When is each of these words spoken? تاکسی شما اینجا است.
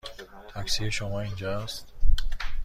تاکسی 0.47 0.91
شما 0.91 1.19
اینجا 1.21 1.61
است. 1.63 1.93